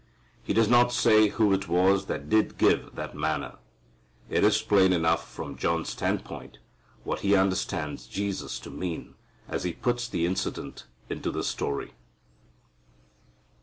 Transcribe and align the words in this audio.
He 0.41 0.51
does 0.51 0.67
not 0.67 0.91
say 0.91 1.27
who 1.27 1.53
it 1.53 1.67
was 1.67 2.07
that 2.07 2.27
did 2.27 2.57
give 2.57 2.95
that 2.95 3.13
manna. 3.13 3.59
It 4.31 4.43
is 4.43 4.59
plain 4.59 4.93
enough 4.93 5.31
from 5.31 5.57
John's 5.57 5.89
standpoint 5.89 6.57
what 7.03 7.19
he 7.19 7.35
understands 7.35 8.07
Jesus 8.07 8.57
to 8.61 8.71
mean 8.71 9.13
as 9.47 9.63
he 9.63 9.73
puts 9.73 10.07
the 10.09 10.25
incident 10.25 10.87
into 11.07 11.31
his 11.31 11.45
story. 11.45 11.91